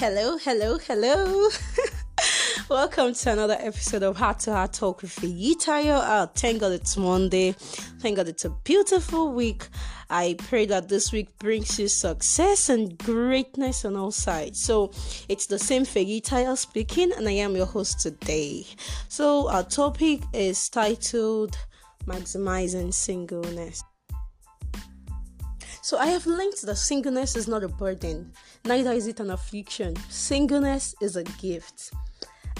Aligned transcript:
Hello, 0.00 0.38
hello, 0.38 0.78
hello. 0.78 1.48
Welcome 2.70 3.14
to 3.14 3.32
another 3.32 3.56
episode 3.58 4.04
of 4.04 4.16
Heart 4.16 4.38
to 4.40 4.52
Heart 4.52 4.72
Talk 4.74 5.02
with 5.02 5.16
Yitayo. 5.16 6.00
Oh, 6.00 6.30
thank 6.36 6.60
God 6.60 6.70
it's 6.70 6.96
Monday. 6.96 7.50
Thank 7.98 8.18
God 8.18 8.28
it's 8.28 8.44
a 8.44 8.50
beautiful 8.62 9.32
week. 9.32 9.66
I 10.08 10.36
pray 10.38 10.66
that 10.66 10.88
this 10.88 11.10
week 11.10 11.36
brings 11.40 11.80
you 11.80 11.88
success 11.88 12.68
and 12.68 12.96
greatness 12.96 13.84
on 13.84 13.96
all 13.96 14.12
sides. 14.12 14.62
So 14.62 14.92
it's 15.28 15.46
the 15.46 15.58
same 15.58 15.82
Fegitayo 15.82 16.56
speaking, 16.56 17.10
and 17.16 17.26
I 17.28 17.32
am 17.32 17.56
your 17.56 17.66
host 17.66 17.98
today. 17.98 18.66
So 19.08 19.50
our 19.50 19.64
topic 19.64 20.20
is 20.32 20.68
titled 20.68 21.58
Maximizing 22.06 22.94
Singleness. 22.94 23.82
So 25.88 25.96
I 25.96 26.08
have 26.08 26.26
learned 26.26 26.52
that 26.64 26.76
singleness 26.76 27.34
is 27.34 27.48
not 27.48 27.64
a 27.64 27.68
burden, 27.68 28.30
neither 28.66 28.92
is 28.92 29.06
it 29.06 29.20
an 29.20 29.30
affliction. 29.30 29.96
Singleness 30.10 30.94
is 31.00 31.16
a 31.16 31.24
gift. 31.24 31.92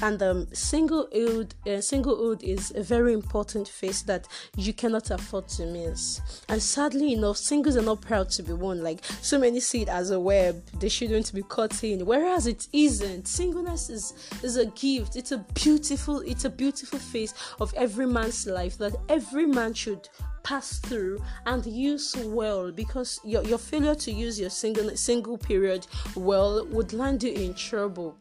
And 0.01 0.23
um, 0.23 0.47
singlehood, 0.47 1.53
uh, 1.67 1.83
singlehood 1.83 2.43
is 2.43 2.73
a 2.75 2.83
very 2.83 3.13
important 3.13 3.69
phase 3.69 4.03
that 4.05 4.27
you 4.57 4.73
cannot 4.73 5.11
afford 5.11 5.47
to 5.49 5.67
miss. 5.67 6.23
And 6.49 6.63
sadly 6.63 7.13
enough, 7.13 7.37
singles 7.37 7.77
are 7.77 7.83
not 7.83 8.01
proud 8.01 8.31
to 8.31 8.43
be 8.43 8.55
one. 8.55 8.83
Like 8.83 9.05
so 9.05 9.39
many 9.39 9.61
see 9.61 9.83
it 9.83 9.91
as 9.91 10.11
a 10.11 10.19
web; 10.19 10.65
they 10.81 10.89
shouldn't 10.89 11.35
be 11.35 11.43
cut 11.47 11.85
in. 11.85 12.07
Whereas 12.07 12.47
it 12.47 12.67
isn't. 12.73 13.29
Singleness 13.29 13.91
is 13.91 14.15
is 14.43 14.57
a 14.57 14.67
gift. 14.67 15.17
It's 15.17 15.33
a 15.33 15.45
beautiful, 15.53 16.21
it's 16.21 16.47
a 16.47 16.51
beautiful 16.51 16.99
phase 16.99 17.35
of 17.61 17.75
every 17.75 18.07
man's 18.07 18.47
life 18.47 18.79
that 18.79 18.97
every 19.11 19.45
man 19.45 19.75
should 19.75 20.09
pass 20.49 20.79
through 20.79 21.23
and 21.45 21.67
use 21.67 22.17
well 22.17 22.73
because 22.73 23.21
your, 23.23 23.45
your 23.45 23.59
failure 23.59 23.95
to 23.95 24.11
use 24.11 24.41
your 24.41 24.49
single 24.49 24.97
single 24.97 25.37
period 25.37 25.87
well 26.17 26.67
would 26.69 26.95
land 26.95 27.23
you 27.23 27.33
in 27.33 27.53
trouble. 27.53 28.17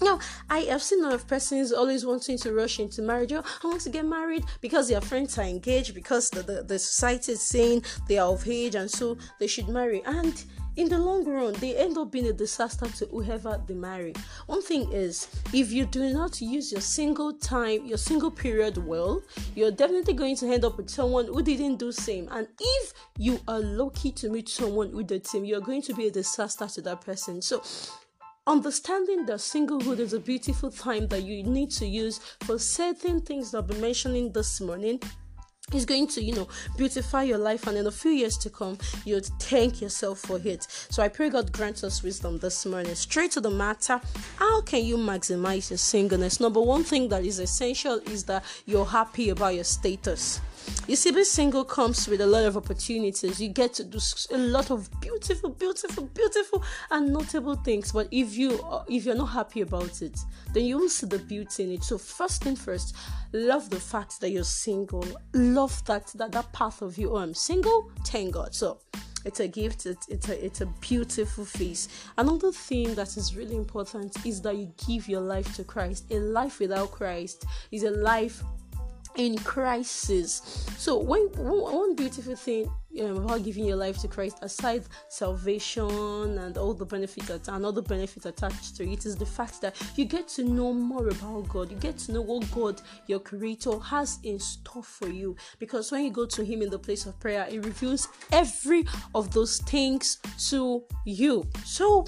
Now, 0.00 0.18
I 0.50 0.60
have 0.72 0.82
seen 0.82 1.04
a 1.04 1.04
lot 1.04 1.14
of 1.14 1.28
persons 1.28 1.72
always 1.72 2.04
wanting 2.04 2.36
to 2.38 2.52
rush 2.52 2.80
into 2.80 3.02
marriage. 3.02 3.32
Oh, 3.32 3.44
I 3.62 3.66
want 3.68 3.82
to 3.82 3.90
get 3.90 4.04
married 4.04 4.44
because 4.60 4.88
their 4.88 5.00
friends 5.00 5.38
are 5.38 5.44
engaged, 5.44 5.94
because 5.94 6.30
the, 6.30 6.42
the, 6.42 6.62
the 6.64 6.78
society 6.80 7.32
is 7.32 7.42
saying 7.42 7.84
they 8.08 8.18
are 8.18 8.32
of 8.32 8.48
age 8.48 8.74
and 8.74 8.90
so 8.90 9.16
they 9.38 9.46
should 9.46 9.68
marry. 9.68 10.02
And 10.04 10.44
in 10.76 10.88
the 10.88 10.98
long 10.98 11.24
run, 11.24 11.52
they 11.54 11.76
end 11.76 11.98
up 11.98 12.10
being 12.10 12.26
a 12.26 12.32
disaster 12.32 12.86
to 12.86 13.06
whoever 13.06 13.60
they 13.66 13.74
marry. 13.74 14.14
One 14.46 14.62
thing 14.62 14.90
is, 14.92 15.28
if 15.52 15.70
you 15.70 15.84
do 15.84 16.12
not 16.12 16.40
use 16.40 16.72
your 16.72 16.80
single 16.80 17.34
time, 17.34 17.84
your 17.84 17.98
single 17.98 18.30
period 18.30 18.78
well, 18.78 19.22
you're 19.54 19.70
definitely 19.70 20.14
going 20.14 20.36
to 20.36 20.46
end 20.46 20.64
up 20.64 20.78
with 20.78 20.88
someone 20.88 21.26
who 21.26 21.42
didn't 21.42 21.76
do 21.76 21.92
same. 21.92 22.28
And 22.30 22.48
if 22.58 22.94
you 23.18 23.40
are 23.48 23.60
lucky 23.60 24.12
to 24.12 24.30
meet 24.30 24.48
someone 24.48 24.92
with 24.92 25.08
the 25.08 25.18
team, 25.18 25.44
you're 25.44 25.60
going 25.60 25.82
to 25.82 25.94
be 25.94 26.06
a 26.06 26.10
disaster 26.10 26.66
to 26.66 26.80
that 26.82 27.02
person. 27.02 27.42
So 27.42 27.62
understanding 28.46 29.24
that 29.26 29.38
singlehood 29.38 29.98
is 29.98 30.14
a 30.14 30.20
beautiful 30.20 30.70
time 30.70 31.06
that 31.08 31.22
you 31.22 31.42
need 31.44 31.70
to 31.70 31.86
use 31.86 32.18
for 32.40 32.58
certain 32.58 33.20
things 33.20 33.50
that 33.50 33.58
I've 33.58 33.66
been 33.68 33.80
mentioning 33.80 34.32
this 34.32 34.60
morning 34.60 35.00
is 35.74 35.84
going 35.84 36.06
to 36.08 36.22
you 36.22 36.34
know 36.34 36.48
beautify 36.76 37.22
your 37.22 37.38
life 37.38 37.66
and 37.66 37.76
in 37.76 37.86
a 37.86 37.90
few 37.90 38.10
years 38.10 38.36
to 38.38 38.50
come 38.50 38.78
you'll 39.04 39.20
thank 39.38 39.80
yourself 39.80 40.18
for 40.20 40.40
it. 40.44 40.66
So 40.68 41.02
i 41.02 41.08
pray 41.08 41.30
god 41.30 41.52
grants 41.52 41.84
us 41.84 42.02
wisdom 42.02 42.38
this 42.38 42.66
morning. 42.66 42.94
Straight 42.94 43.32
to 43.32 43.40
the 43.40 43.50
matter 43.50 44.00
how 44.36 44.60
can 44.62 44.84
you 44.84 44.96
maximize 44.96 45.70
your 45.70 45.78
singleness? 45.78 46.40
Number 46.40 46.60
one 46.60 46.84
thing 46.84 47.08
that 47.08 47.24
is 47.24 47.38
essential 47.38 47.98
is 48.06 48.24
that 48.24 48.44
you're 48.66 48.86
happy 48.86 49.30
about 49.30 49.54
your 49.54 49.64
status 49.64 50.40
you 50.86 50.96
see, 50.96 51.12
being 51.12 51.24
single 51.24 51.64
comes 51.64 52.08
with 52.08 52.20
a 52.20 52.26
lot 52.26 52.44
of 52.44 52.56
opportunities. 52.56 53.40
You 53.40 53.48
get 53.48 53.72
to 53.74 53.84
do 53.84 53.98
a 54.32 54.38
lot 54.38 54.70
of 54.70 54.88
beautiful, 55.00 55.50
beautiful, 55.50 56.04
beautiful, 56.06 56.64
and 56.90 57.12
notable 57.12 57.54
things. 57.56 57.92
But 57.92 58.08
if 58.10 58.36
you 58.36 58.60
uh, 58.62 58.84
if 58.88 59.04
you're 59.04 59.14
not 59.14 59.26
happy 59.26 59.60
about 59.60 60.02
it, 60.02 60.18
then 60.52 60.64
you 60.64 60.78
won't 60.78 60.90
see 60.90 61.06
the 61.06 61.18
beauty 61.18 61.64
in 61.64 61.72
it. 61.72 61.84
So 61.84 61.98
first 61.98 62.42
thing 62.42 62.56
first, 62.56 62.96
love 63.32 63.70
the 63.70 63.80
fact 63.80 64.20
that 64.20 64.30
you're 64.30 64.44
single. 64.44 65.06
Love 65.34 65.84
that 65.84 66.08
that 66.14 66.32
that 66.32 66.52
path 66.52 66.82
of 66.82 66.98
you. 66.98 67.12
Oh, 67.12 67.18
I'm 67.18 67.34
single. 67.34 67.90
Thank 68.04 68.34
God. 68.34 68.54
So 68.54 68.80
it's 69.24 69.38
a 69.38 69.46
gift 69.46 69.86
it's, 69.86 70.08
it's 70.08 70.28
a 70.28 70.44
it's 70.44 70.60
a 70.62 70.66
beautiful 70.80 71.44
face 71.44 71.88
another 72.18 72.50
thing 72.50 72.92
that 72.96 73.16
is 73.16 73.36
really 73.36 73.54
important 73.54 74.14
is 74.26 74.42
that 74.42 74.56
you 74.56 74.72
give 74.84 75.08
your 75.08 75.20
life 75.20 75.54
to 75.54 75.62
christ 75.62 76.04
a 76.10 76.16
life 76.16 76.58
without 76.58 76.90
christ 76.90 77.44
is 77.70 77.84
a 77.84 77.90
life 77.90 78.42
in 79.16 79.38
crisis. 79.38 80.66
So, 80.78 80.98
when 80.98 81.28
one 81.34 81.94
beautiful 81.94 82.36
thing 82.36 82.70
um, 83.00 83.24
about 83.24 83.42
giving 83.42 83.64
your 83.64 83.76
life 83.76 83.98
to 83.98 84.08
Christ, 84.08 84.38
aside 84.42 84.84
salvation 85.08 86.38
and 86.38 86.56
all 86.58 86.74
the 86.74 86.84
benefits 86.84 87.48
and 87.48 87.64
all 87.64 87.72
the 87.72 87.82
benefits 87.82 88.26
attached 88.26 88.76
to 88.76 88.90
it, 88.90 89.06
is 89.06 89.16
the 89.16 89.26
fact 89.26 89.60
that 89.60 89.74
you 89.96 90.04
get 90.04 90.28
to 90.28 90.44
know 90.44 90.72
more 90.72 91.08
about 91.08 91.48
God. 91.48 91.70
You 91.70 91.76
get 91.76 91.98
to 91.98 92.12
know 92.12 92.22
what 92.22 92.50
God, 92.50 92.80
your 93.06 93.20
Creator, 93.20 93.78
has 93.78 94.18
in 94.22 94.38
store 94.38 94.82
for 94.82 95.08
you. 95.08 95.36
Because 95.58 95.92
when 95.92 96.04
you 96.04 96.10
go 96.10 96.26
to 96.26 96.44
Him 96.44 96.62
in 96.62 96.70
the 96.70 96.78
place 96.78 97.06
of 97.06 97.18
prayer, 97.20 97.44
He 97.48 97.58
reveals 97.58 98.08
every 98.32 98.84
of 99.14 99.32
those 99.32 99.58
things 99.58 100.18
to 100.50 100.82
you. 101.04 101.44
So, 101.64 102.06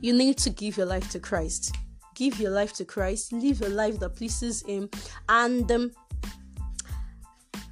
you 0.00 0.12
need 0.12 0.38
to 0.38 0.50
give 0.50 0.76
your 0.76 0.86
life 0.86 1.10
to 1.10 1.18
Christ 1.18 1.74
give 2.18 2.40
your 2.40 2.50
life 2.50 2.72
to 2.74 2.84
Christ, 2.84 3.32
live 3.32 3.62
a 3.62 3.68
life 3.68 4.00
that 4.00 4.16
pleases 4.16 4.62
Him, 4.66 4.90
and 5.28 5.70
um, 5.70 5.92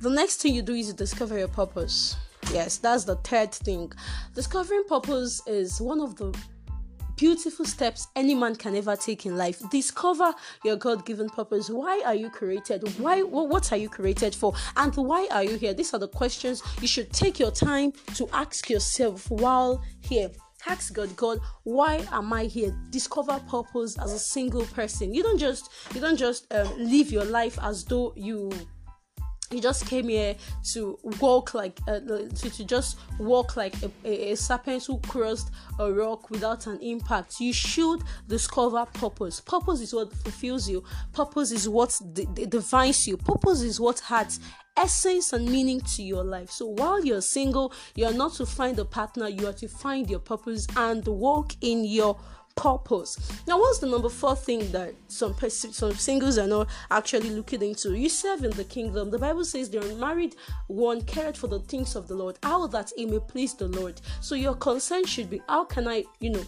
the 0.00 0.10
next 0.10 0.36
thing 0.36 0.54
you 0.54 0.62
do 0.62 0.74
is 0.74 0.86
you 0.86 0.94
discover 0.94 1.36
your 1.36 1.48
purpose. 1.48 2.16
Yes, 2.52 2.76
that's 2.76 3.04
the 3.04 3.16
third 3.16 3.52
thing. 3.52 3.90
Discovering 4.34 4.84
purpose 4.84 5.42
is 5.48 5.80
one 5.80 6.00
of 6.00 6.14
the 6.14 6.32
beautiful 7.16 7.64
steps 7.64 8.06
any 8.14 8.34
man 8.34 8.54
can 8.54 8.76
ever 8.76 8.94
take 8.94 9.26
in 9.26 9.36
life. 9.36 9.60
Discover 9.70 10.32
your 10.64 10.76
God 10.76 11.04
given 11.04 11.28
purpose. 11.28 11.68
Why 11.68 12.02
are 12.06 12.14
you 12.14 12.30
created? 12.30 12.86
Why 13.00 13.22
what 13.22 13.72
are 13.72 13.76
you 13.76 13.88
created 13.88 14.34
for? 14.34 14.54
And 14.76 14.94
why 14.94 15.26
are 15.32 15.42
you 15.42 15.56
here? 15.56 15.74
These 15.74 15.92
are 15.94 15.98
the 15.98 16.08
questions 16.08 16.62
you 16.80 16.86
should 16.86 17.12
take 17.12 17.40
your 17.40 17.50
time 17.50 17.92
to 18.14 18.28
ask 18.32 18.70
yourself 18.70 19.28
while 19.28 19.82
here 20.02 20.30
ask 20.66 20.92
God, 20.92 21.14
God, 21.16 21.40
why 21.64 22.06
am 22.12 22.32
I 22.32 22.44
here? 22.44 22.74
Discover 22.90 23.40
purpose 23.48 23.98
as 23.98 24.12
a 24.12 24.18
single 24.18 24.64
person. 24.66 25.14
You 25.14 25.22
don't 25.22 25.38
just 25.38 25.70
you 25.94 26.00
don't 26.00 26.16
just 26.16 26.52
um, 26.52 26.68
live 26.78 27.10
your 27.10 27.24
life 27.24 27.58
as 27.62 27.84
though 27.84 28.12
you 28.16 28.50
he 29.50 29.60
just 29.60 29.86
came 29.86 30.08
here 30.08 30.34
to 30.72 30.98
walk 31.20 31.54
like 31.54 31.78
uh, 31.86 32.00
to, 32.00 32.50
to 32.50 32.64
just 32.64 32.98
walk 33.18 33.56
like 33.56 33.74
a, 33.82 33.90
a, 34.04 34.32
a, 34.32 34.36
serpent 34.36 34.84
who 34.84 34.98
crossed 35.00 35.50
a 35.78 35.92
rock 35.92 36.30
without 36.30 36.66
an 36.66 36.80
impact. 36.80 37.40
You 37.40 37.52
should 37.52 38.02
discover 38.26 38.84
purpose. 38.86 39.40
Purpose 39.40 39.80
is 39.80 39.94
what 39.94 40.12
fulfills 40.12 40.68
you. 40.68 40.82
Purpose 41.12 41.52
is 41.52 41.68
what 41.68 41.98
d- 42.12 42.26
d- 42.34 42.46
defines 42.46 43.06
you. 43.06 43.16
Purpose 43.16 43.62
is 43.62 43.80
what 43.80 44.02
adds 44.10 44.40
essence 44.76 45.32
and 45.32 45.48
meaning 45.48 45.80
to 45.80 46.02
your 46.02 46.22
life. 46.22 46.50
So 46.50 46.66
while 46.66 47.02
you're 47.02 47.22
single 47.22 47.72
you're 47.94 48.12
not 48.12 48.34
to 48.34 48.46
find 48.46 48.78
a 48.78 48.84
partner. 48.84 49.28
You 49.28 49.46
are 49.48 49.52
to 49.54 49.68
find 49.68 50.08
your 50.08 50.18
purpose 50.20 50.66
and 50.76 51.06
walk 51.06 51.54
in 51.60 51.84
your 51.84 52.18
purpose. 52.56 53.18
Now, 53.46 53.58
what's 53.58 53.78
the 53.78 53.86
number 53.86 54.08
four 54.08 54.34
thing 54.34 54.72
that 54.72 54.94
some 55.08 55.34
some 55.50 55.94
singles 55.94 56.38
are 56.38 56.46
not 56.46 56.68
actually 56.90 57.30
looking 57.30 57.62
into? 57.62 57.94
You 57.94 58.08
serve 58.08 58.42
in 58.44 58.50
the 58.50 58.64
kingdom. 58.64 59.10
The 59.10 59.18
Bible 59.18 59.44
says 59.44 59.70
the 59.70 59.80
unmarried 59.80 60.34
one 60.66 61.02
cared 61.02 61.36
for 61.36 61.46
the 61.46 61.60
things 61.60 61.94
of 61.94 62.08
the 62.08 62.14
Lord, 62.14 62.38
how 62.42 62.66
that 62.68 62.92
it 62.96 63.08
may 63.08 63.20
please 63.20 63.54
the 63.54 63.68
Lord. 63.68 64.00
So 64.20 64.34
your 64.34 64.54
concern 64.54 65.04
should 65.04 65.30
be, 65.30 65.42
how 65.48 65.64
can 65.64 65.86
I, 65.86 66.04
you 66.18 66.30
know, 66.30 66.44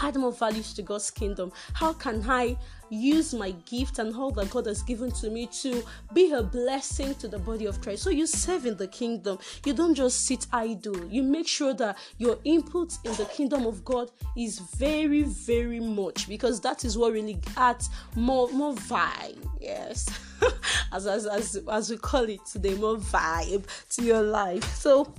add 0.00 0.16
more 0.16 0.32
values 0.32 0.72
to 0.74 0.82
God's 0.82 1.10
kingdom? 1.10 1.52
How 1.74 1.92
can 1.92 2.22
I 2.28 2.56
use 2.90 3.32
my 3.32 3.52
gift 3.64 3.98
and 3.98 4.14
all 4.14 4.30
that 4.32 4.50
God 4.50 4.66
has 4.66 4.82
given 4.82 5.10
to 5.12 5.30
me 5.30 5.46
to 5.46 5.82
be 6.12 6.32
a 6.32 6.42
blessing 6.42 7.14
to 7.16 7.28
the 7.28 7.38
body 7.38 7.66
of 7.66 7.80
Christ? 7.80 8.02
So 8.02 8.10
you 8.10 8.26
serve 8.26 8.66
in 8.66 8.76
the 8.76 8.88
kingdom. 8.88 9.38
You 9.64 9.72
don't 9.72 9.94
just 9.94 10.26
sit 10.26 10.46
idle. 10.52 11.04
You 11.06 11.22
make 11.22 11.48
sure 11.48 11.74
that 11.74 11.98
your 12.18 12.38
input 12.44 12.96
in 13.04 13.12
the 13.14 13.24
kingdom 13.26 13.66
of 13.66 13.84
God 13.84 14.10
is 14.36 14.58
very, 14.58 15.22
very 15.22 15.80
much 15.80 16.28
because 16.28 16.60
that 16.60 16.84
is 16.84 16.96
what 16.98 17.12
really 17.12 17.38
adds 17.56 17.90
more 18.16 18.50
more 18.52 18.74
vibe. 18.74 19.46
Yes. 19.60 20.08
as, 20.92 21.06
as 21.06 21.26
as 21.26 21.56
as 21.70 21.90
we 21.90 21.96
call 21.96 22.24
it 22.28 22.44
today, 22.46 22.74
more 22.74 22.96
vibe 22.96 23.64
to 23.90 24.02
your 24.02 24.22
life. 24.22 24.64
So 24.74 25.12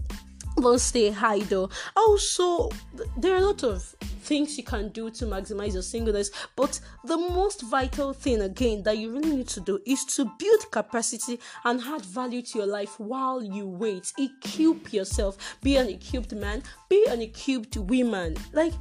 don't 0.57 0.79
stay 0.79 1.13
idle. 1.13 1.71
Also, 1.95 2.69
there 3.17 3.33
are 3.33 3.37
a 3.37 3.45
lot 3.45 3.63
of 3.63 3.95
things 4.23 4.57
you 4.57 4.63
can 4.63 4.89
do 4.89 5.09
to 5.11 5.25
maximize 5.25 5.73
your 5.73 5.81
singleness, 5.81 6.31
but 6.55 6.79
the 7.03 7.17
most 7.17 7.61
vital 7.63 8.13
thing 8.13 8.41
again 8.41 8.83
that 8.83 8.97
you 8.97 9.11
really 9.11 9.35
need 9.35 9.47
to 9.49 9.59
do 9.59 9.79
is 9.85 10.05
to 10.05 10.25
build 10.39 10.71
capacity 10.71 11.39
and 11.65 11.81
add 11.81 12.03
value 12.05 12.41
to 12.41 12.59
your 12.59 12.67
life 12.67 12.99
while 12.99 13.43
you 13.43 13.67
wait. 13.67 14.11
Equip 14.17 14.93
yourself. 14.93 15.57
Be 15.61 15.75
an 15.75 15.89
equipped 15.89 16.33
man. 16.33 16.63
Be 16.89 17.05
an 17.09 17.21
equipped 17.21 17.77
woman. 17.77 18.35
Like 18.53 18.73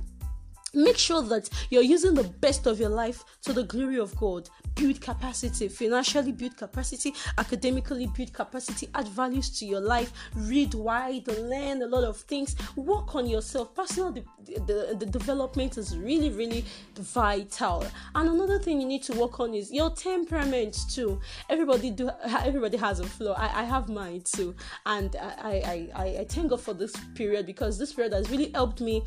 make 0.75 0.97
sure 0.97 1.23
that 1.23 1.49
you're 1.71 1.83
using 1.83 2.15
the 2.15 2.25
best 2.25 2.67
of 2.67 2.81
your 2.81 2.89
life 2.89 3.25
to 3.43 3.53
the 3.53 3.65
glory 3.65 3.99
of 3.99 4.17
God. 4.17 4.49
Build 4.74 5.00
capacity, 5.00 5.69
financially 5.69 6.32
build 6.32 6.56
capacity, 6.56 7.14
academically 7.38 8.06
build 8.06 8.32
capacity, 8.32 8.88
add 8.94 9.08
values 9.08 9.50
to 9.58 9.66
your 9.66 9.80
life, 9.80 10.12
read 10.34 10.74
wide, 10.74 11.26
learn 11.28 11.82
a 11.82 11.86
lot 11.86 12.04
of 12.04 12.16
things, 12.16 12.56
work 12.76 13.14
on 13.14 13.26
yourself. 13.26 13.74
Personal 13.74 14.12
de- 14.12 14.24
the, 14.44 14.96
the 14.98 15.06
development 15.06 15.78
is 15.78 15.96
really, 15.96 16.30
really 16.30 16.64
vital. 16.94 17.86
And 18.14 18.28
another 18.28 18.58
thing 18.58 18.80
you 18.80 18.86
need 18.86 19.02
to 19.04 19.14
work 19.14 19.40
on 19.40 19.54
is 19.54 19.72
your 19.72 19.90
temperament 19.90 20.76
too. 20.90 21.20
Everybody 21.48 21.90
do 21.90 22.10
everybody 22.44 22.76
has 22.76 23.00
a 23.00 23.04
flaw. 23.04 23.34
I, 23.34 23.62
I 23.62 23.64
have 23.64 23.88
mine 23.88 24.22
too. 24.22 24.54
And 24.86 25.14
I, 25.16 25.88
I, 25.94 26.02
I, 26.02 26.06
I 26.20 26.26
thank 26.28 26.50
God 26.50 26.60
for 26.60 26.74
this 26.74 26.94
period 27.14 27.46
because 27.46 27.78
this 27.78 27.92
period 27.92 28.12
has 28.12 28.30
really 28.30 28.50
helped 28.52 28.80
me, 28.80 29.04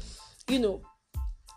you 0.47 0.59
know, 0.59 0.81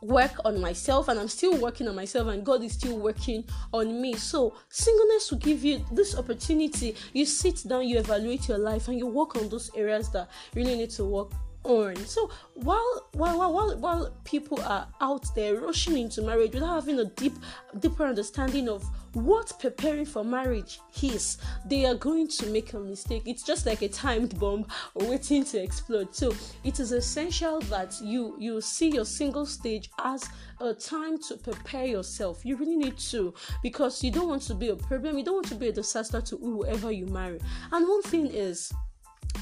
work 0.02 0.32
on 0.44 0.60
myself 0.60 1.08
and 1.08 1.18
I'm 1.18 1.28
still 1.28 1.56
working 1.58 1.88
on 1.88 1.96
myself 1.96 2.28
and 2.28 2.44
God 2.44 2.62
is 2.62 2.72
still 2.72 2.98
working 2.98 3.44
on 3.72 4.00
me. 4.00 4.14
So 4.14 4.54
singleness 4.68 5.30
will 5.30 5.38
give 5.38 5.64
you 5.64 5.84
this 5.92 6.16
opportunity. 6.16 6.94
You 7.12 7.26
sit 7.26 7.64
down, 7.66 7.88
you 7.88 7.98
evaluate 7.98 8.48
your 8.48 8.58
life 8.58 8.88
and 8.88 8.98
you 8.98 9.06
work 9.06 9.36
on 9.36 9.48
those 9.48 9.70
areas 9.74 10.10
that 10.12 10.30
really 10.54 10.76
need 10.76 10.90
to 10.90 11.04
work 11.04 11.32
on. 11.68 11.96
So 11.96 12.30
while 12.54 13.08
while 13.12 13.38
while 13.38 13.76
while 13.76 14.14
people 14.24 14.60
are 14.62 14.88
out 15.00 15.26
there 15.34 15.60
rushing 15.60 15.98
into 15.98 16.22
marriage 16.22 16.54
without 16.54 16.74
having 16.74 16.98
a 16.98 17.04
deep 17.04 17.34
deeper 17.78 18.04
understanding 18.04 18.68
of 18.68 18.84
what 19.12 19.52
preparing 19.58 20.04
for 20.04 20.24
marriage 20.24 20.80
is, 21.02 21.38
they 21.66 21.86
are 21.86 21.94
going 21.94 22.28
to 22.28 22.46
make 22.46 22.72
a 22.72 22.78
mistake. 22.78 23.22
It's 23.26 23.42
just 23.42 23.66
like 23.66 23.82
a 23.82 23.88
timed 23.88 24.38
bomb 24.38 24.66
waiting 24.94 25.44
to 25.46 25.62
explode. 25.62 26.14
So 26.14 26.34
it 26.64 26.80
is 26.80 26.92
essential 26.92 27.60
that 27.62 27.94
you 28.02 28.36
you 28.38 28.60
see 28.60 28.90
your 28.90 29.04
single 29.04 29.46
stage 29.46 29.90
as 30.02 30.28
a 30.60 30.74
time 30.74 31.18
to 31.28 31.36
prepare 31.36 31.86
yourself. 31.86 32.44
You 32.44 32.56
really 32.56 32.76
need 32.76 32.98
to 32.98 33.34
because 33.62 34.02
you 34.02 34.10
don't 34.10 34.28
want 34.28 34.42
to 34.42 34.54
be 34.54 34.68
a 34.68 34.76
problem. 34.76 35.18
You 35.18 35.24
don't 35.24 35.34
want 35.34 35.48
to 35.48 35.54
be 35.54 35.68
a 35.68 35.72
disaster 35.72 36.20
to 36.20 36.36
whoever 36.36 36.90
you 36.90 37.06
marry. 37.06 37.40
And 37.72 37.86
one 37.86 38.02
thing 38.02 38.26
is 38.26 38.72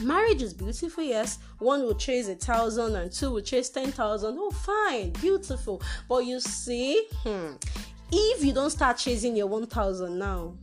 marriage 0.00 0.42
is 0.42 0.52
beautiful 0.54 1.04
yes. 1.04 1.38
One 1.58 1.82
will 1.82 1.94
chase 1.94 2.28
a 2.28 2.34
thousand 2.34 2.96
and 2.96 3.10
two 3.10 3.30
will 3.30 3.42
chase 3.42 3.68
ten 3.70 3.92
thousand. 3.92 4.36
Oh 4.38 4.50
fine 4.50 5.10
beautiful. 5.10 5.82
But 6.08 6.26
you 6.26 6.40
see 6.40 7.06
hmm, 7.22 7.52
if 8.12 8.44
you 8.44 8.52
don't 8.52 8.70
start 8.70 8.98
chasing 8.98 9.36
your 9.36 9.46
1000 9.46 10.18
now 10.18 10.54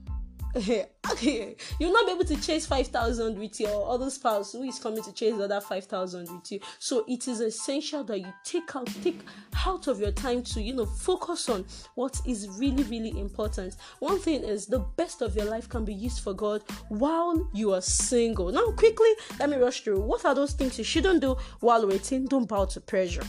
you'll 1.79 1.93
not 1.93 2.05
be 2.05 2.11
able 2.13 2.25
to 2.25 2.41
chase 2.41 2.65
5,000 2.65 3.37
with 3.37 3.59
your 3.59 3.89
other 3.89 4.09
spouse 4.09 4.53
who 4.53 4.63
is 4.63 4.79
coming 4.79 5.03
to 5.03 5.11
chase 5.13 5.35
the 5.35 5.43
other 5.43 5.61
5,000 5.61 6.29
with 6.31 6.51
you. 6.51 6.59
So 6.79 7.05
it 7.07 7.27
is 7.27 7.39
essential 7.39 8.03
that 8.05 8.19
you 8.19 8.33
take 8.43 8.75
out, 8.75 8.87
take 9.03 9.21
out 9.65 9.87
of 9.87 9.99
your 9.99 10.11
time 10.11 10.43
to, 10.43 10.61
you 10.61 10.73
know, 10.73 10.85
focus 10.85 11.49
on 11.49 11.65
what 11.95 12.19
is 12.25 12.49
really, 12.57 12.83
really 12.83 13.19
important. 13.19 13.75
One 13.99 14.19
thing 14.19 14.43
is 14.43 14.65
the 14.65 14.79
best 14.79 15.21
of 15.21 15.35
your 15.35 15.45
life 15.45 15.69
can 15.69 15.85
be 15.85 15.93
used 15.93 16.21
for 16.21 16.33
God 16.33 16.63
while 16.89 17.49
you 17.53 17.73
are 17.73 17.81
single. 17.81 18.51
Now, 18.51 18.71
quickly, 18.71 19.09
let 19.39 19.49
me 19.49 19.57
rush 19.57 19.81
through. 19.81 20.01
What 20.01 20.25
are 20.25 20.35
those 20.35 20.53
things 20.53 20.77
you 20.77 20.83
shouldn't 20.83 21.21
do 21.21 21.37
while 21.59 21.87
waiting? 21.87 22.25
Don't 22.25 22.47
bow 22.47 22.65
to 22.65 22.81
pressure. 22.81 23.23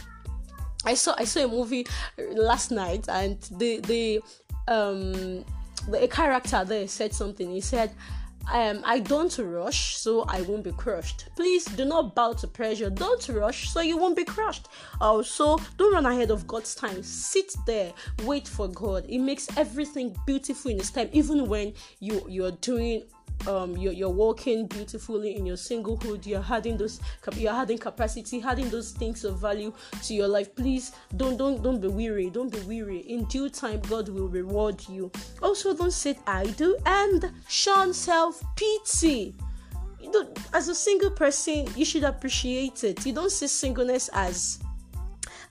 I 0.86 0.94
saw 0.94 1.14
I 1.16 1.24
saw 1.24 1.44
a 1.44 1.48
movie 1.48 1.86
last 2.18 2.70
night 2.70 3.08
and 3.08 3.40
the 3.52 3.80
the 3.80 4.22
um 4.68 5.44
the 5.88 6.08
character 6.08 6.64
there 6.64 6.88
said 6.88 7.14
something. 7.14 7.50
He 7.50 7.60
said, 7.60 7.92
um, 8.52 8.80
I 8.84 8.98
don't 9.00 9.36
rush, 9.38 9.96
so 9.96 10.22
I 10.28 10.42
won't 10.42 10.64
be 10.64 10.72
crushed. 10.72 11.28
Please 11.34 11.64
do 11.64 11.84
not 11.84 12.14
bow 12.14 12.34
to 12.34 12.46
pressure. 12.46 12.90
Don't 12.90 13.26
rush, 13.30 13.70
so 13.70 13.80
you 13.80 13.96
won't 13.96 14.16
be 14.16 14.24
crushed. 14.24 14.68
Also, 15.00 15.58
don't 15.78 15.92
run 15.92 16.06
ahead 16.06 16.30
of 16.30 16.46
God's 16.46 16.74
time. 16.74 17.02
Sit 17.02 17.54
there, 17.66 17.92
wait 18.24 18.46
for 18.46 18.68
God. 18.68 19.06
It 19.08 19.20
makes 19.20 19.48
everything 19.56 20.14
beautiful 20.26 20.70
in 20.70 20.78
His 20.78 20.90
time, 20.90 21.08
even 21.12 21.48
when 21.48 21.72
you 22.00 22.24
you 22.28 22.44
are 22.44 22.50
doing 22.50 23.04
um 23.46 23.76
you're, 23.76 23.92
you're 23.92 24.10
walking 24.10 24.66
beautifully 24.66 25.36
in 25.36 25.44
your 25.44 25.56
singlehood 25.56 26.24
you're 26.26 26.44
adding 26.50 26.76
those 26.76 27.00
you're 27.36 27.52
adding 27.52 27.78
capacity 27.78 28.42
adding 28.44 28.68
those 28.70 28.92
things 28.92 29.24
of 29.24 29.38
value 29.38 29.72
to 30.02 30.14
your 30.14 30.28
life 30.28 30.54
please 30.54 30.92
don't 31.16 31.36
don't 31.36 31.62
don't 31.62 31.80
be 31.80 31.88
weary 31.88 32.30
don't 32.30 32.50
be 32.50 32.60
weary 32.60 32.98
in 33.00 33.24
due 33.24 33.48
time 33.48 33.80
god 33.88 34.08
will 34.08 34.28
reward 34.28 34.82
you 34.88 35.10
also 35.42 35.74
don't 35.74 35.92
sit 35.92 36.18
idle 36.26 36.74
and 36.86 37.30
shun 37.48 37.92
self-pity 37.92 39.34
you 40.00 40.10
know, 40.10 40.28
as 40.52 40.68
a 40.68 40.74
single 40.74 41.10
person 41.10 41.66
you 41.76 41.84
should 41.84 42.04
appreciate 42.04 42.84
it 42.84 43.04
you 43.04 43.12
don't 43.12 43.32
see 43.32 43.46
singleness 43.46 44.08
as 44.12 44.60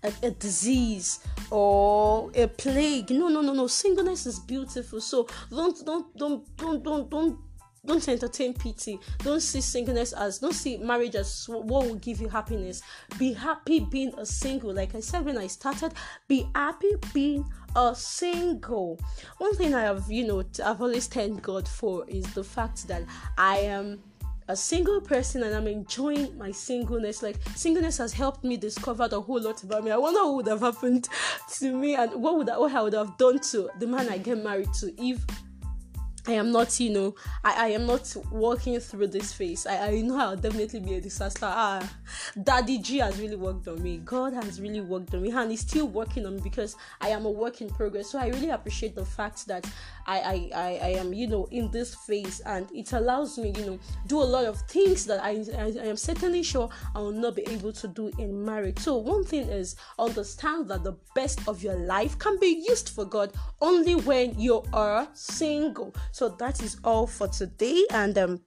a, 0.03 0.11
a, 0.27 0.31
disease 0.31 1.19
or 1.49 2.31
a 2.35 2.47
plague. 2.47 3.09
No, 3.11 3.29
no, 3.29 3.41
no, 3.41 3.53
no. 3.53 3.67
Singleness 3.67 4.25
is 4.25 4.39
beautiful. 4.39 4.99
So 4.99 5.27
don't, 5.49 5.85
don't, 5.85 6.17
don't, 6.17 6.57
don't, 6.57 6.83
don't, 6.83 7.09
don't 7.09 7.42
don't 7.85 8.07
entertain 8.07 8.53
pity 8.53 8.97
don't 9.19 9.41
see 9.41 9.59
singleness 9.59 10.13
as 10.13 10.39
don't 10.39 10.53
see 10.53 10.77
marriage 10.77 11.15
as 11.15 11.49
what 11.49 11.85
will 11.85 11.95
give 11.95 12.21
you 12.21 12.29
happiness 12.29 12.81
be 13.19 13.33
happy 13.33 13.81
being 13.81 14.13
a 14.17 14.25
single 14.25 14.73
like 14.73 14.95
i 14.95 14.99
said 14.99 15.25
when 15.25 15.37
i 15.37 15.47
started 15.47 15.93
be 16.27 16.47
happy 16.55 16.95
being 17.13 17.45
a 17.75 17.93
single 17.93 18.97
one 19.39 19.53
thing 19.55 19.73
i 19.75 19.81
have 19.81 20.09
you 20.09 20.25
know 20.25 20.43
i've 20.63 20.81
always 20.81 21.07
thanked 21.07 21.41
god 21.41 21.67
for 21.67 22.05
is 22.07 22.25
the 22.33 22.43
fact 22.43 22.87
that 22.87 23.03
i 23.37 23.57
am 23.57 24.01
a 24.49 24.55
single 24.55 24.99
person 24.99 25.43
and 25.43 25.55
I'm 25.55 25.67
enjoying 25.67 26.37
my 26.37 26.51
singleness. 26.51 27.23
Like 27.23 27.37
singleness 27.55 27.97
has 27.97 28.13
helped 28.13 28.43
me 28.43 28.57
discover 28.57 29.07
a 29.11 29.19
whole 29.19 29.41
lot 29.41 29.63
about 29.63 29.83
me. 29.83 29.91
I 29.91 29.97
wonder 29.97 30.19
what 30.25 30.35
would 30.35 30.47
have 30.47 30.59
happened 30.59 31.07
to 31.59 31.71
me 31.73 31.95
and 31.95 32.11
what 32.21 32.37
would 32.37 32.49
I, 32.49 32.57
what 32.57 32.73
I 32.73 32.81
would 32.81 32.93
have 32.93 33.17
done 33.17 33.39
to 33.39 33.69
the 33.79 33.87
man 33.87 34.09
I 34.09 34.17
get 34.17 34.43
married 34.43 34.73
to 34.79 34.93
if 35.01 35.25
I 36.25 36.33
am 36.33 36.51
not, 36.51 36.79
you 36.79 36.89
know, 36.89 37.15
I, 37.43 37.65
I 37.65 37.67
am 37.69 37.85
not 37.85 38.15
walking 38.31 38.79
through 38.79 39.07
this 39.07 39.33
phase. 39.33 39.67
I, 39.67 39.87
I 39.87 40.01
know 40.01 40.17
I'll 40.17 40.37
definitely 40.37 40.79
be 40.79 40.95
a 40.95 41.01
disaster. 41.01 41.45
Ah, 41.45 41.87
Daddy 42.41 42.77
G 42.77 42.99
has 42.99 43.19
really 43.19 43.35
worked 43.35 43.67
on 43.67 43.83
me. 43.83 43.97
God 43.97 44.33
has 44.33 44.61
really 44.61 44.79
worked 44.79 45.13
on 45.13 45.21
me, 45.21 45.31
and 45.31 45.51
He's 45.51 45.61
still 45.61 45.87
working 45.87 46.25
on 46.25 46.35
me 46.35 46.41
because 46.41 46.77
I 47.01 47.09
am 47.09 47.25
a 47.25 47.31
work 47.31 47.59
in 47.59 47.69
progress. 47.69 48.09
So 48.09 48.19
I 48.19 48.27
really 48.27 48.51
appreciate 48.51 48.95
the 48.95 49.03
fact 49.03 49.47
that 49.47 49.69
I, 50.07 50.19
I, 50.19 50.49
I, 50.55 50.79
I 50.81 50.89
am, 50.99 51.13
you 51.13 51.27
know, 51.27 51.45
in 51.51 51.69
this 51.71 51.93
phase, 51.93 52.39
and 52.45 52.71
it 52.71 52.93
allows 52.93 53.37
me, 53.37 53.53
you 53.57 53.65
know, 53.65 53.79
do 54.07 54.21
a 54.21 54.23
lot 54.23 54.45
of 54.45 54.61
things 54.61 55.05
that 55.05 55.21
I, 55.21 55.43
I, 55.57 55.73
I 55.81 55.87
am 55.87 55.97
certainly 55.97 56.41
sure 56.43 56.69
I 56.95 56.99
will 56.99 57.11
not 57.11 57.35
be 57.35 57.43
able 57.49 57.73
to 57.73 57.87
do 57.89 58.11
in 58.17 58.45
marriage. 58.45 58.79
So 58.79 58.95
one 58.95 59.25
thing 59.25 59.49
is 59.49 59.75
understand 59.99 60.69
that 60.69 60.85
the 60.85 60.95
best 61.15 61.45
of 61.49 61.61
your 61.61 61.75
life 61.75 62.17
can 62.17 62.39
be 62.39 62.63
used 62.67 62.89
for 62.89 63.03
God 63.03 63.33
only 63.61 63.95
when 63.95 64.39
you 64.39 64.63
are 64.71 65.07
single. 65.13 65.93
So 66.13 66.29
that 66.29 66.61
is 66.61 66.77
all 66.83 67.07
for 67.07 67.27
today, 67.27 67.85
and 67.89 68.15
um, 68.19 68.41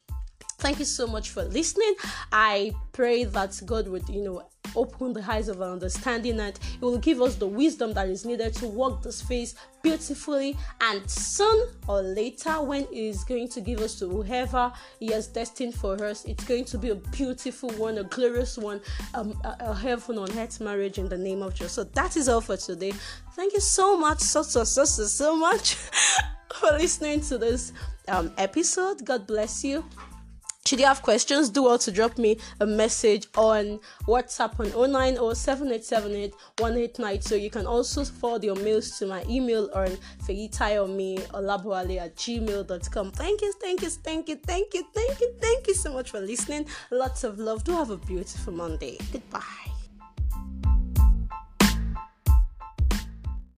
thank 0.58 0.78
you 0.78 0.84
so 0.84 1.04
much 1.04 1.30
for 1.30 1.42
listening. 1.42 1.96
I 2.30 2.72
pray 2.92 3.24
that 3.24 3.60
God 3.66 3.88
would, 3.88 4.08
you 4.08 4.22
know, 4.22 4.48
open 4.76 5.12
the 5.12 5.24
eyes 5.28 5.48
of 5.48 5.60
our 5.60 5.72
understanding 5.72 6.38
and 6.38 6.56
it 6.56 6.80
will 6.80 6.98
give 6.98 7.20
us 7.20 7.34
the 7.34 7.46
wisdom 7.46 7.92
that 7.94 8.08
is 8.08 8.24
needed 8.24 8.54
to 8.54 8.66
walk 8.66 9.02
this 9.02 9.20
phase 9.20 9.56
beautifully 9.82 10.56
and 10.80 11.08
soon 11.10 11.68
or 11.88 12.02
later 12.02 12.60
when 12.62 12.86
he 12.92 13.08
is 13.08 13.24
going 13.24 13.48
to 13.48 13.60
give 13.60 13.80
us 13.80 13.98
to 13.98 14.08
whoever 14.08 14.72
he 15.00 15.06
has 15.06 15.28
destined 15.28 15.74
for 15.74 16.02
us 16.04 16.24
it's 16.24 16.44
going 16.44 16.64
to 16.64 16.76
be 16.76 16.90
a 16.90 16.94
beautiful 16.94 17.70
one 17.70 17.98
a 17.98 18.04
glorious 18.04 18.58
one 18.58 18.80
um, 19.14 19.38
a, 19.44 19.56
a 19.60 19.74
heaven 19.74 20.18
on 20.18 20.30
earth 20.38 20.60
marriage 20.60 20.98
in 20.98 21.08
the 21.08 21.18
name 21.18 21.42
of 21.42 21.54
jesus. 21.54 21.72
So 21.72 21.84
that 21.84 22.16
is 22.16 22.28
all 22.28 22.40
for 22.40 22.56
today. 22.56 22.92
Thank 23.32 23.54
you 23.54 23.60
so 23.60 23.96
much 23.96 24.18
so 24.20 24.42
so 24.42 24.64
so 24.64 24.84
so, 24.84 25.04
so 25.04 25.36
much 25.36 25.76
for 26.60 26.72
listening 26.72 27.20
to 27.20 27.38
this 27.38 27.72
um, 28.08 28.32
episode 28.38 29.04
god 29.04 29.26
bless 29.26 29.64
you 29.64 29.84
should 30.66 30.80
you 30.80 30.86
have 30.86 31.00
questions, 31.00 31.48
do 31.48 31.68
also 31.68 31.92
drop 31.92 32.18
me 32.18 32.38
a 32.58 32.66
message 32.66 33.28
on 33.36 33.78
WhatsApp 34.08 34.58
on 34.58 34.66
09078781898. 34.72 37.22
So 37.22 37.36
you 37.36 37.50
can 37.50 37.66
also 37.66 38.04
forward 38.04 38.42
your 38.42 38.56
mails 38.56 38.98
to 38.98 39.06
my 39.06 39.22
email 39.28 39.70
on 39.72 39.96
feitayomi 40.26 41.20
olabuale 41.30 42.00
at 42.00 42.16
gmail.com. 42.16 43.12
Thank 43.12 43.42
you, 43.42 43.52
thank 43.60 43.82
you, 43.82 43.90
thank 43.90 44.28
you, 44.28 44.34
thank 44.34 44.74
you, 44.74 44.84
thank 44.92 45.20
you, 45.20 45.32
thank 45.40 45.68
you 45.68 45.74
so 45.74 45.92
much 45.92 46.10
for 46.10 46.18
listening. 46.18 46.66
Lots 46.90 47.22
of 47.22 47.38
love. 47.38 47.62
Do 47.62 47.70
have 47.70 47.90
a 47.90 47.96
beautiful 47.96 48.52
Monday. 48.52 48.98
Goodbye. 49.12 49.75